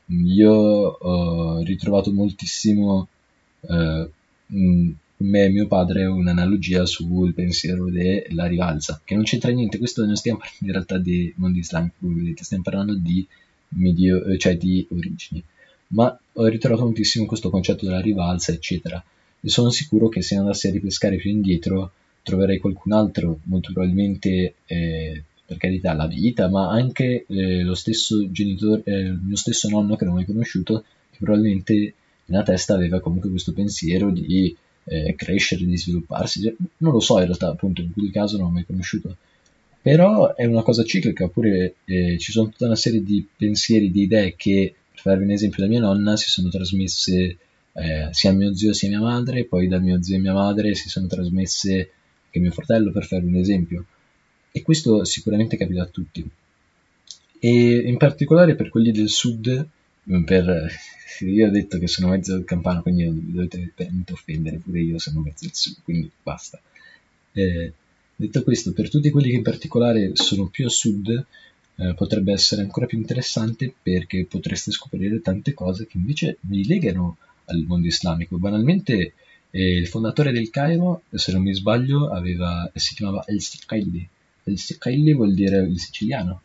io 0.08 0.52
ho 0.52 1.64
ritrovato 1.64 2.12
moltissimo 2.12 3.08
eh, 3.62 4.10
me 5.18 5.44
e 5.46 5.50
mio 5.50 5.68
padre 5.68 6.06
un'analogia 6.06 6.86
sul 6.86 7.34
pensiero 7.34 7.90
della 7.90 8.48
rivalsa, 8.48 9.02
che 9.04 9.16
non 9.16 9.24
c'entra 9.24 9.52
niente, 9.52 9.78
questo 9.78 10.06
non 10.06 10.16
stiamo 10.16 10.40
parlando 10.40 10.66
in 10.66 10.72
realtà 10.72 10.98
di 10.98 11.34
mondo 11.38 11.60
islamico, 11.60 11.96
stiamo 12.42 12.64
parlando 12.64 12.96
di, 12.96 13.26
medio, 13.70 14.38
cioè 14.38 14.58
di 14.58 14.86
origini. 14.90 15.44
Ma 15.94 16.18
ho 16.34 16.46
ritrovato 16.48 16.84
moltissimo 16.84 17.26
questo 17.26 17.50
concetto 17.50 17.86
della 17.86 18.02
rivalsa, 18.02 18.52
eccetera, 18.52 19.04
e 19.40 19.50
sono 19.50 19.70
sicuro 19.70 20.10
che 20.10 20.22
se 20.22 20.36
andassi 20.36 20.68
a 20.68 20.72
ripescare 20.72 21.18
più 21.18 21.30
indietro 21.30 21.92
troverei 22.24 22.60
qualcun 22.60 22.92
altro, 22.92 23.40
molto 23.44 23.72
probabilmente 23.74 24.56
eh, 24.66 25.24
per 25.46 25.58
carità 25.58 25.94
la 25.94 26.08
vita, 26.08 26.50
ma 26.50 26.70
anche 26.70 27.26
eh, 27.28 27.62
lo 27.62 27.76
stesso 27.76 28.32
genitore, 28.32 28.84
eh, 28.86 29.00
il 29.00 29.20
mio 29.22 29.36
stesso 29.36 29.68
nonno 29.70 29.96
che 29.96 30.06
non 30.06 30.14
ho 30.14 30.18
mai 30.18 30.26
conosciuto, 30.26 30.84
che 31.10 31.18
probabilmente 31.20 31.94
nella 32.26 32.44
testa 32.44 32.74
aveva 32.74 33.02
comunque 33.02 33.30
questo 33.30 33.52
pensiero 33.52 34.12
di 34.12 34.56
eh, 34.86 35.14
crescere, 35.16 35.66
di 35.66 35.78
svilupparsi. 35.78 36.56
Non 36.78 36.94
lo 36.94 37.00
so 37.00 37.20
in 37.20 37.26
realtà, 37.26 37.50
appunto, 37.50 37.82
in 37.82 37.92
quel 37.92 38.12
caso 38.12 38.38
non 38.38 38.48
l'ho 38.48 38.54
mai 38.54 38.66
conosciuto. 38.66 39.18
Però 39.82 40.36
è 40.36 40.46
una 40.46 40.62
cosa 40.62 40.84
ciclica, 40.84 41.26
oppure 41.26 41.76
eh, 41.86 42.18
ci 42.20 42.32
sono 42.32 42.50
tutta 42.50 42.68
una 42.68 42.76
serie 42.76 43.04
di 43.04 43.28
pensieri, 43.36 43.92
di 43.92 44.04
idee 44.04 44.36
che, 44.36 44.76
per 45.01 45.13
farvi 45.13 45.24
un 45.24 45.31
esempio, 45.31 45.63
da 45.63 45.70
mia 45.70 45.79
nonna 45.79 46.15
si 46.15 46.29
sono 46.29 46.50
trasmesse 46.50 47.38
eh, 47.74 48.10
sia 48.12 48.29
a 48.29 48.34
mio 48.34 48.53
zio 48.53 48.74
sia 48.74 48.88
a 48.88 48.91
mia 48.91 49.01
madre, 49.01 49.46
poi 49.46 49.67
da 49.67 49.79
mio 49.79 50.01
zio 50.01 50.15
e 50.15 50.20
mia 50.20 50.34
madre 50.34 50.75
si 50.75 50.89
sono 50.89 51.08
trasmesse 51.08 51.91
anche 52.25 52.39
mio 52.39 52.51
fratello, 52.51 52.91
per 52.91 53.05
farvi 53.05 53.27
un 53.27 53.36
esempio. 53.36 53.86
E 54.51 54.62
questo 54.62 55.03
sicuramente 55.05 55.58
capita 55.58 55.84
a 55.84 55.88
tutti. 55.88 56.29
E 57.39 57.77
in 57.86 57.98
particolare 57.98 58.55
per 58.55 58.70
quelli 58.70 58.91
del 58.91 59.10
sud, 59.10 59.67
per, 60.25 60.72
io 61.22 61.48
ho 61.48 61.51
detto 61.51 61.79
che 61.79 61.88
sono 61.88 62.10
mezzo 62.10 62.34
del 62.34 62.43
campano, 62.43 62.81
quindi 62.81 63.05
non 63.05 63.31
dovete 63.34 63.72
offendere, 64.12 64.58
pure 64.58 64.81
io 64.81 65.00
sono 65.00 65.22
mezzo 65.22 65.46
del 65.46 65.55
sud, 65.55 65.77
quindi 65.84 66.12
basta. 66.22 66.62
Eh, 67.34 67.74
detto 68.15 68.43
questo, 68.43 68.74
per 68.74 68.89
tutti 68.89 69.10
quelli 69.10 69.29
che 69.29 69.38
in 69.38 69.43
particolare 69.43 70.12
sono 70.13 70.48
più 70.48 70.65
a 70.65 70.70
sud, 70.70 71.25
eh, 71.82 71.94
potrebbe 71.96 72.32
essere 72.32 72.62
ancora 72.62 72.86
più 72.86 73.00
interessante 73.00 73.74
perché 73.82 74.26
potreste 74.26 74.70
scoprire 74.70 75.20
tante 75.22 75.54
cose 75.56 75.88
che 75.88 75.98
invece 75.98 76.38
vi 76.42 76.66
legano 76.68 77.18
al 77.46 77.64
mondo 77.68 77.88
islamico. 77.88 78.38
Banalmente, 78.38 79.14
eh, 79.50 79.78
il 79.78 79.88
fondatore 79.88 80.32
del 80.32 80.52
Cairo, 80.52 81.04
se 81.12 81.32
non 81.32 81.42
mi 81.42 81.54
sbaglio, 81.56 82.10
aveva, 82.10 82.70
si 82.76 82.94
chiamava 82.94 83.24
El-Siqaili, 83.26 84.08
il 84.44 84.60
Sicilli 84.60 85.14
vuol 85.14 85.34
dire 85.34 85.58
il 85.62 85.80
siciliano, 85.80 86.42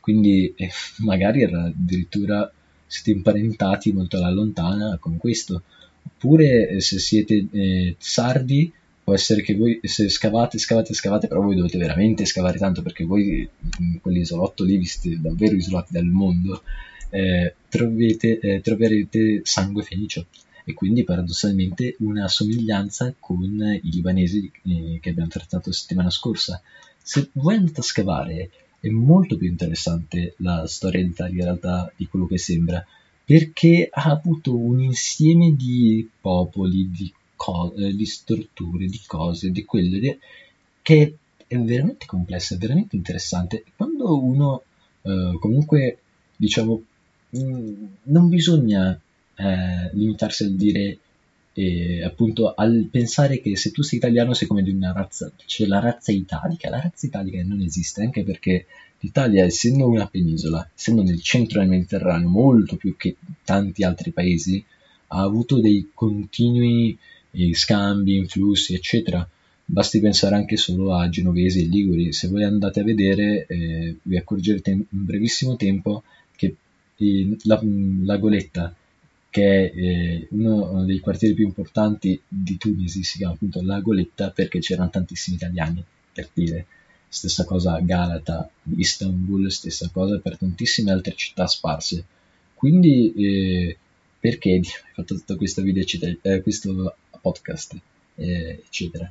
quindi 0.00 0.52
eh, 0.54 0.70
magari 0.98 1.42
era 1.42 1.64
addirittura 1.64 2.50
siete 2.86 3.10
imparentati 3.10 3.92
molto 3.92 4.18
alla 4.18 4.30
lontana 4.30 4.98
con 4.98 5.16
questo. 5.16 5.62
Oppure 6.02 6.68
eh, 6.68 6.80
se 6.80 6.98
siete 6.98 7.46
eh, 7.50 7.96
sardi, 7.98 8.70
può 9.08 9.16
essere 9.16 9.40
che 9.40 9.56
voi 9.56 9.80
se 9.84 10.06
scavate, 10.10 10.58
scavate, 10.58 10.92
scavate, 10.92 11.28
però 11.28 11.40
voi 11.40 11.56
dovete 11.56 11.78
veramente 11.78 12.26
scavare 12.26 12.58
tanto 12.58 12.82
perché 12.82 13.06
voi 13.06 13.48
in 13.78 14.00
quell'isolotto 14.02 14.64
lì 14.64 14.76
vi 14.76 14.84
siete 14.84 15.18
davvero 15.18 15.54
isolati 15.54 15.94
dal 15.94 16.04
mondo, 16.04 16.62
eh, 17.08 17.54
trovete, 17.70 18.38
eh, 18.38 18.60
troverete 18.60 19.40
sangue 19.44 19.82
fenicio. 19.82 20.26
E 20.62 20.74
quindi 20.74 21.04
paradossalmente 21.04 21.96
una 22.00 22.28
somiglianza 22.28 23.14
con 23.18 23.80
i 23.82 23.90
libanesi 23.90 24.52
eh, 24.66 24.98
che 25.00 25.08
abbiamo 25.08 25.30
trattato 25.30 25.70
la 25.70 25.74
settimana 25.74 26.10
scorsa. 26.10 26.60
Se 27.02 27.30
voi 27.32 27.54
andate 27.54 27.80
a 27.80 27.84
scavare 27.84 28.50
è 28.78 28.88
molto 28.88 29.38
più 29.38 29.48
interessante 29.48 30.34
la 30.40 30.66
storia 30.66 31.02
d'Italia 31.02 31.38
in 31.38 31.44
realtà 31.44 31.90
di 31.96 32.06
quello 32.06 32.26
che 32.26 32.36
sembra 32.36 32.84
perché 33.24 33.88
ha 33.90 34.10
avuto 34.10 34.54
un 34.54 34.80
insieme 34.82 35.56
di 35.56 36.06
popoli, 36.20 36.90
di, 36.90 37.10
co- 37.38 37.72
eh, 37.76 37.94
di 37.94 38.04
strutture, 38.04 38.86
di 38.86 39.00
cose, 39.06 39.50
di 39.50 39.64
quelle 39.64 40.18
che 40.82 41.14
è 41.46 41.56
veramente 41.56 42.04
complessa, 42.04 42.54
è 42.54 42.58
veramente 42.58 42.96
interessante. 42.96 43.64
Quando 43.76 44.22
uno 44.22 44.62
eh, 45.02 45.38
comunque 45.40 45.98
diciamo 46.36 46.82
mm, 47.36 47.84
non 48.04 48.28
bisogna 48.28 48.98
eh, 49.36 49.90
limitarsi 49.92 50.44
a 50.44 50.50
dire 50.50 50.98
e 51.58 52.04
appunto 52.04 52.54
al 52.54 52.86
pensare 52.88 53.40
che 53.40 53.56
se 53.56 53.72
tu 53.72 53.82
sei 53.82 53.98
italiano 53.98 54.32
sei 54.32 54.46
come 54.46 54.62
di 54.62 54.70
una 54.70 54.92
razza, 54.92 55.32
c'è 55.44 55.66
la 55.66 55.80
razza 55.80 56.12
italica, 56.12 56.70
la 56.70 56.80
razza 56.80 57.06
italica 57.06 57.42
non 57.42 57.60
esiste 57.60 58.02
anche 58.02 58.22
perché 58.22 58.66
l'Italia 59.00 59.44
essendo 59.44 59.88
una 59.88 60.06
penisola, 60.06 60.68
essendo 60.72 61.02
nel 61.02 61.20
centro 61.20 61.58
del 61.58 61.68
Mediterraneo 61.68 62.28
molto 62.28 62.76
più 62.76 62.96
che 62.96 63.16
tanti 63.44 63.82
altri 63.82 64.12
paesi, 64.12 64.64
ha 65.08 65.20
avuto 65.20 65.60
dei 65.60 65.90
continui 65.92 66.90
eh, 66.92 67.17
scambi, 67.52 68.16
influssi, 68.16 68.74
eccetera. 68.74 69.28
Basti 69.64 70.00
pensare 70.00 70.34
anche 70.34 70.56
solo 70.56 70.94
a 70.94 71.08
genovesi 71.10 71.62
e 71.62 71.66
liguri. 71.66 72.12
Se 72.12 72.28
voi 72.28 72.42
andate 72.44 72.80
a 72.80 72.84
vedere, 72.84 73.44
eh, 73.46 73.96
vi 74.02 74.16
accorgerete 74.16 74.70
in 74.70 74.84
brevissimo 74.88 75.56
tempo 75.56 76.04
che 76.34 76.56
eh, 76.96 77.36
la, 77.42 77.60
la, 78.04 78.16
Goletta, 78.16 78.74
che 79.28 79.70
è 79.70 79.76
eh, 79.76 80.28
uno 80.30 80.84
dei 80.84 81.00
quartieri 81.00 81.34
più 81.34 81.44
importanti 81.44 82.18
di 82.26 82.56
Tunisi, 82.56 83.02
si 83.02 83.18
chiama 83.18 83.34
appunto 83.34 83.60
La 83.62 83.80
Goletta 83.80 84.30
perché 84.30 84.58
c'erano 84.60 84.90
tantissimi 84.90 85.36
italiani, 85.36 85.84
per 86.12 86.28
dire. 86.32 86.66
Stessa 87.10 87.44
cosa 87.44 87.74
a 87.74 87.80
Galata, 87.80 88.50
Istanbul, 88.76 89.50
stessa 89.50 89.88
cosa 89.90 90.18
per 90.18 90.36
tantissime 90.36 90.92
altre 90.92 91.14
città 91.14 91.46
sparse. 91.46 92.04
Quindi, 92.54 93.12
eh, 93.14 93.76
perché 94.18 94.52
hai 94.56 94.64
fatto 94.94 95.14
tutto 95.14 95.36
questo 95.36 95.62
video, 95.62 95.82
eccetera, 95.82 96.14
eh, 96.22 96.42
questo 96.42 96.94
podcast, 97.20 97.76
eh, 98.16 98.62
eccetera? 98.64 99.10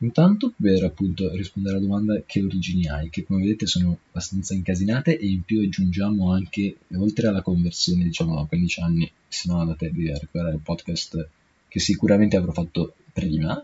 Intanto 0.00 0.52
per 0.60 0.84
appunto 0.84 1.28
rispondere 1.34 1.76
alla 1.76 1.84
domanda 1.84 2.22
che 2.24 2.40
origini 2.40 2.86
hai, 2.86 3.10
che 3.10 3.24
come 3.24 3.42
vedete 3.42 3.66
sono 3.66 3.98
abbastanza 4.10 4.54
incasinate 4.54 5.18
e 5.18 5.26
in 5.26 5.42
più 5.42 5.60
aggiungiamo 5.60 6.32
anche, 6.32 6.76
oltre 6.94 7.26
alla 7.26 7.42
conversione 7.42 8.04
diciamo 8.04 8.38
a 8.38 8.46
15 8.46 8.80
anni, 8.80 9.10
se 9.26 9.50
no 9.50 9.60
andate 9.60 9.86
a 9.86 10.18
recuperare 10.18 10.54
il 10.54 10.60
podcast 10.62 11.28
che 11.66 11.80
sicuramente 11.80 12.36
avrò 12.36 12.52
fatto 12.52 12.94
prima, 13.12 13.60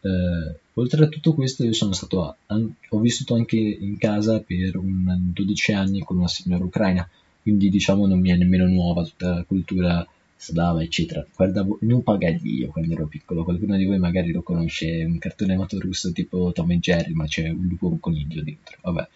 eh, 0.00 0.58
oltre 0.74 1.04
a 1.04 1.08
tutto 1.08 1.34
questo 1.34 1.64
io 1.64 1.72
sono 1.72 1.92
stato, 1.92 2.36
a, 2.46 2.60
ho 2.88 2.98
vissuto 2.98 3.34
anche 3.34 3.56
in 3.56 3.96
casa 3.96 4.40
per 4.40 4.76
un 4.76 5.30
12 5.32 5.72
anni 5.72 6.00
con 6.00 6.18
una 6.18 6.28
signora 6.28 6.64
ucraina, 6.64 7.08
quindi 7.42 7.70
diciamo 7.70 8.06
non 8.06 8.18
mi 8.18 8.30
è 8.30 8.36
nemmeno 8.36 8.66
nuova 8.66 9.04
tutta 9.04 9.34
la 9.34 9.44
cultura 9.44 10.06
Slava, 10.44 10.82
eccetera. 10.82 11.26
Guardavo 11.34 11.78
non 11.82 12.02
Pagaglio 12.02 12.68
quando 12.68 12.92
ero 12.92 13.06
piccolo, 13.06 13.44
qualcuno 13.44 13.76
di 13.78 13.86
voi 13.86 13.98
magari 13.98 14.30
lo 14.30 14.42
conosce, 14.42 15.02
un 15.04 15.18
cartone 15.18 15.52
animato 15.52 15.78
russo 15.80 16.12
tipo 16.12 16.52
Tom 16.52 16.70
e 16.72 16.78
Jerry, 16.78 17.14
ma 17.14 17.26
c'è 17.26 17.48
un 17.48 17.66
lupo 17.66 17.88
un 17.88 17.98
coniglio 17.98 18.42
dentro, 18.42 18.76
vabbè. 18.82 19.08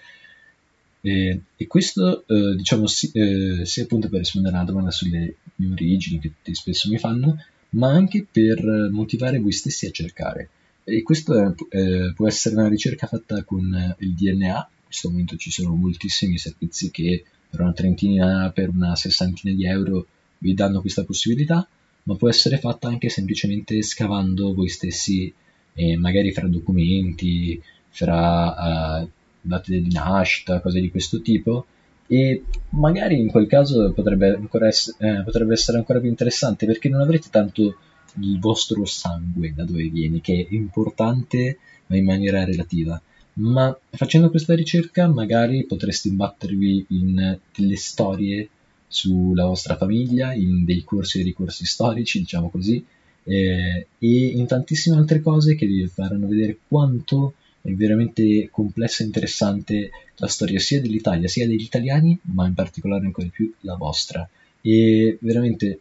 E, 1.03 1.41
e 1.55 1.67
questo, 1.67 2.27
eh, 2.27 2.57
diciamo, 2.57 2.87
sì, 2.87 3.11
eh, 3.13 3.67
sia 3.67 3.85
appunto 3.85 4.09
per 4.09 4.21
rispondere 4.21 4.57
alla 4.57 4.65
domanda 4.65 4.91
sulle 4.91 5.37
mie 5.57 5.73
origini 5.73 6.19
che 6.19 6.29
tutti 6.29 6.55
spesso 6.55 6.89
mi 6.89 6.99
fanno, 6.99 7.37
ma 7.71 7.91
anche 7.91 8.27
per 8.31 8.89
motivare 8.91 9.39
voi 9.39 9.53
stessi 9.53 9.87
a 9.87 9.91
cercare. 9.91 10.49
E 10.85 11.03
questo 11.03 11.35
è, 11.35 11.55
eh, 11.77 12.13
può 12.15 12.27
essere 12.27 12.55
una 12.57 12.69
ricerca 12.69 13.07
fatta 13.07 13.45
con 13.45 13.97
il 13.99 14.15
DNA, 14.15 14.57
in 14.57 14.85
questo 14.85 15.11
momento 15.11 15.37
ci 15.37 15.51
sono 15.51 15.75
moltissimi 15.75 16.39
servizi 16.39 16.91
che 16.91 17.23
per 17.51 17.61
una 17.61 17.73
trentina, 17.73 18.51
per 18.51 18.71
una 18.71 18.97
sessantina 18.97 19.55
di 19.55 19.67
euro 19.67 20.07
vi 20.39 20.55
danno 20.55 20.81
questa 20.81 21.05
possibilità, 21.05 21.67
ma 22.05 22.15
può 22.15 22.29
essere 22.29 22.59
fatta 22.59 22.89
anche 22.89 23.09
semplicemente 23.09 23.83
scavando 23.83 24.55
voi 24.55 24.69
stessi, 24.69 25.33
eh, 25.75 25.97
magari 25.97 26.33
fra 26.33 26.47
documenti, 26.47 27.61
fra 27.89 29.01
uh, 29.03 29.09
date 29.41 29.81
di 29.81 29.91
nascita, 29.91 30.61
cose 30.61 30.81
di 30.81 30.91
questo 30.91 31.21
tipo, 31.21 31.67
e 32.07 32.43
magari 32.71 33.21
in 33.21 33.29
quel 33.29 33.47
caso 33.47 33.93
potrebbe, 33.93 34.41
ess- 34.63 34.97
eh, 34.99 35.23
potrebbe 35.23 35.53
essere 35.53 35.77
ancora 35.77 36.01
più 36.01 36.09
interessante 36.09 36.65
perché 36.65 36.89
non 36.89 37.03
avrete 37.03 37.29
tanto 37.31 37.77
il 38.21 38.39
vostro 38.39 38.85
sangue 38.87 39.53
da 39.55 39.65
dove 39.65 39.89
viene, 39.89 40.21
che 40.21 40.47
è 40.49 40.55
importante 40.55 41.59
ma 41.87 41.97
in 41.97 42.05
maniera 42.05 42.45
relativa. 42.45 43.01
Ma 43.35 43.77
facendo 43.91 44.31
questa 44.31 44.55
ricerca 44.55 45.07
magari 45.07 45.65
potreste 45.65 46.09
imbattervi 46.09 46.87
in 46.89 47.39
delle 47.55 47.77
storie 47.77 48.49
sulla 48.89 49.45
vostra 49.45 49.77
famiglia, 49.77 50.33
in 50.33 50.65
dei 50.65 50.83
corsi 50.83 51.21
e 51.21 51.23
ricorsi 51.23 51.67
storici, 51.67 52.19
diciamo 52.21 52.49
così, 52.49 52.85
eh, 53.25 53.87
e 53.99 54.27
in 54.27 54.47
tantissime 54.47 54.97
altre 54.97 55.21
cose 55.21 55.55
che 55.55 55.67
vi 55.67 55.87
faranno 55.87 56.27
vedere 56.27 56.59
quanto 56.67 57.35
è 57.61 57.71
veramente 57.73 58.49
complessa 58.51 59.03
e 59.03 59.07
interessante 59.07 59.91
la 60.17 60.27
storia 60.27 60.59
sia 60.59 60.81
dell'Italia 60.81 61.29
sia 61.29 61.47
degli 61.47 61.63
italiani, 61.63 62.19
ma 62.23 62.47
in 62.47 62.55
particolare 62.55 63.05
ancora 63.05 63.27
di 63.27 63.33
più 63.33 63.53
la 63.61 63.77
vostra. 63.77 64.29
E 64.61 65.19
veramente 65.21 65.81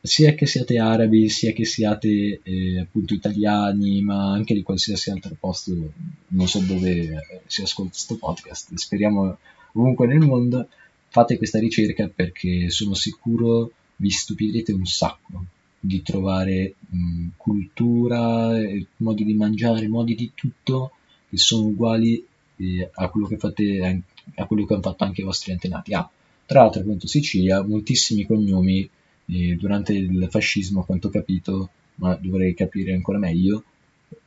sia 0.00 0.34
che 0.34 0.46
siate 0.46 0.78
arabi, 0.78 1.28
sia 1.28 1.52
che 1.52 1.64
siate 1.64 2.40
eh, 2.42 2.80
appunto 2.80 3.14
italiani, 3.14 4.02
ma 4.02 4.32
anche 4.32 4.54
di 4.54 4.62
qualsiasi 4.62 5.10
altro 5.10 5.36
posto, 5.38 5.92
non 6.28 6.46
so 6.46 6.60
dove 6.60 7.42
si 7.46 7.62
ascolta 7.62 7.90
questo 7.90 8.16
podcast, 8.16 8.74
speriamo 8.74 9.38
ovunque 9.72 10.06
nel 10.06 10.18
mondo, 10.18 10.68
fate 11.16 11.38
questa 11.38 11.58
ricerca 11.58 12.10
perché 12.14 12.68
sono 12.68 12.92
sicuro 12.92 13.70
vi 13.96 14.10
stupirete 14.10 14.72
un 14.72 14.84
sacco 14.84 15.46
di 15.80 16.02
trovare 16.02 16.74
mh, 16.90 17.28
cultura, 17.38 18.52
modi 18.96 19.24
di 19.24 19.32
mangiare, 19.32 19.88
modi 19.88 20.14
di 20.14 20.32
tutto 20.34 20.90
che 21.30 21.38
sono 21.38 21.68
uguali 21.68 22.22
eh, 22.56 22.90
a, 22.92 23.08
quello 23.08 23.28
che 23.28 23.38
fate, 23.38 24.02
a 24.34 24.44
quello 24.44 24.66
che 24.66 24.74
hanno 24.74 24.82
fatto 24.82 25.04
anche 25.04 25.22
i 25.22 25.24
vostri 25.24 25.52
antenati. 25.52 25.94
Ah, 25.94 26.06
tra 26.44 26.60
l'altro, 26.60 26.82
appunto, 26.82 27.06
Sicilia, 27.06 27.62
moltissimi 27.62 28.26
cognomi 28.26 28.86
eh, 29.26 29.56
durante 29.56 29.94
il 29.94 30.26
fascismo, 30.28 30.80
a 30.80 30.84
quanto 30.84 31.06
ho 31.06 31.10
capito, 31.10 31.70
ma 31.94 32.14
dovrei 32.14 32.52
capire 32.52 32.92
ancora 32.92 33.16
meglio, 33.16 33.64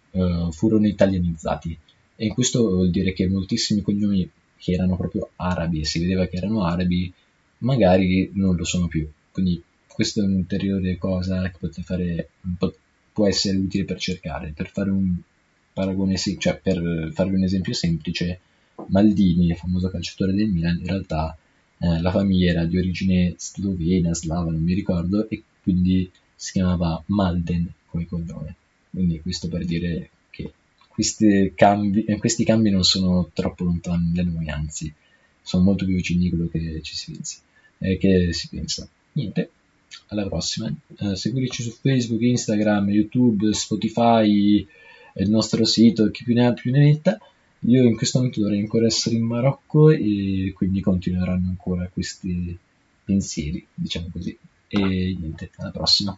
eh, 0.10 0.47
furono 0.49 0.88
italianizzati. 0.88 1.78
E 2.15 2.28
questo 2.30 2.67
vuol 2.67 2.89
dire 2.89 3.13
che 3.13 3.30
moltissimi 3.30 3.82
cognomi 3.82 4.28
che 4.59 4.73
erano 4.73 4.95
proprio 4.95 5.31
arabi 5.37 5.79
e 5.79 5.85
si 5.85 5.99
vedeva 5.99 6.27
che 6.27 6.37
erano 6.37 6.65
arabi, 6.65 7.11
magari 7.59 8.29
non 8.33 8.55
lo 8.55 8.65
sono 8.65 8.87
più. 8.87 9.09
Quindi 9.31 9.61
questa 9.87 10.21
è 10.21 10.25
un'ulteriore 10.25 10.97
cosa 10.97 11.49
che 11.49 11.81
fare, 11.81 12.29
può 13.11 13.27
essere 13.27 13.57
utile 13.57 13.85
per 13.85 13.97
cercare, 13.97 14.53
per 14.55 14.69
fare 14.69 14.89
un 14.89 15.15
paragone, 15.73 16.15
cioè 16.17 16.57
per 16.57 17.09
farvi 17.13 17.35
un 17.35 17.43
esempio 17.43 17.73
semplice, 17.73 18.39
Maldini, 18.87 19.47
il 19.47 19.55
famoso 19.55 19.89
calciatore 19.89 20.33
del 20.33 20.49
Milan, 20.49 20.77
in 20.77 20.85
realtà 20.85 21.37
eh, 21.79 22.01
la 22.01 22.11
famiglia 22.11 22.51
era 22.51 22.65
di 22.65 22.77
origine 22.77 23.33
slovena, 23.37 24.13
slava, 24.13 24.51
non 24.51 24.61
mi 24.61 24.73
ricordo, 24.73 25.27
e 25.29 25.43
quindi 25.61 26.09
si 26.35 26.53
chiamava 26.53 27.01
Malden 27.07 27.71
come 27.87 28.05
cognome. 28.05 28.55
Quindi 28.89 29.21
questo 29.21 29.47
per 29.47 29.65
dire 29.65 30.09
questi 30.99 31.53
cambi, 31.55 32.03
eh, 32.03 32.17
questi 32.17 32.43
cambi 32.43 32.69
non 32.69 32.83
sono 32.83 33.29
troppo 33.31 33.63
lontani 33.63 34.12
da 34.12 34.21
noi, 34.21 34.49
anzi, 34.49 34.93
sono 35.41 35.63
molto 35.63 35.85
più 35.85 35.95
vicini 35.95 36.23
di 36.23 36.29
quello 36.29 36.49
che 36.49 36.81
ci 36.81 36.93
si 36.93 37.13
pensa. 37.13 37.38
Eh, 37.77 37.97
che 37.97 38.33
si 38.33 38.49
pensa. 38.49 38.85
Niente, 39.13 39.49
alla 40.07 40.27
prossima. 40.27 40.69
Eh, 40.97 41.15
seguiteci 41.15 41.63
su 41.63 41.71
Facebook, 41.71 42.21
Instagram, 42.21 42.89
YouTube, 42.89 43.53
Spotify, 43.53 44.67
il 45.15 45.29
nostro 45.29 45.63
sito, 45.63 46.12
chi 46.12 46.25
più 46.25 46.33
ne 46.33 46.47
ha 46.47 46.51
più 46.51 46.69
ne 46.69 46.79
metta. 46.79 47.17
Io 47.59 47.83
in 47.85 47.95
questo 47.95 48.17
momento 48.17 48.41
dovrei 48.41 48.59
ancora 48.59 48.85
essere 48.85 49.15
in 49.15 49.23
Marocco 49.23 49.91
e 49.91 50.51
quindi 50.53 50.81
continueranno 50.81 51.47
ancora 51.47 51.88
questi 51.88 52.57
pensieri, 53.05 53.65
diciamo 53.73 54.09
così. 54.12 54.38
E 54.67 54.77
niente, 54.77 55.49
alla 55.55 55.71
prossima. 55.71 56.17